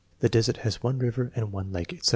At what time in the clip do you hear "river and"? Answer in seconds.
0.97-1.51